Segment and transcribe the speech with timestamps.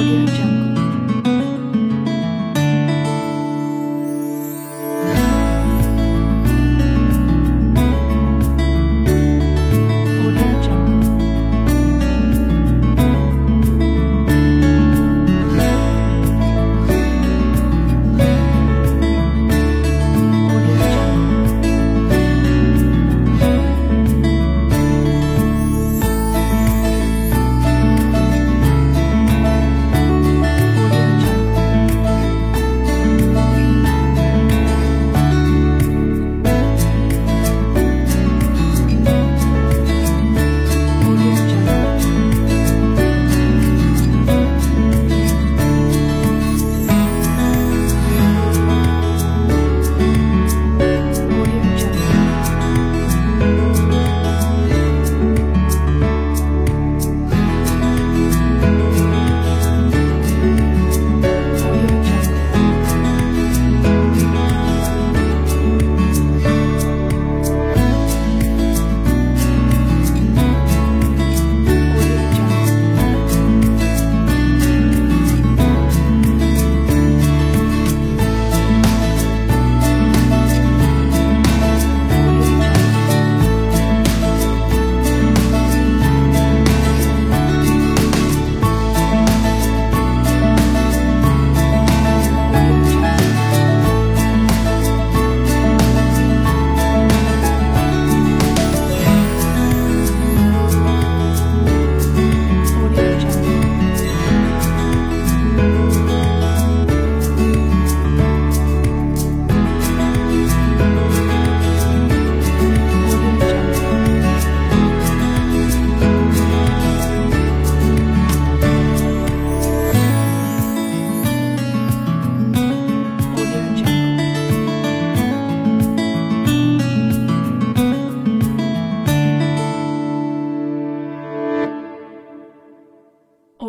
[0.00, 0.59] Audio Jungle.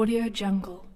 [0.02, 0.91] Audio Jungle.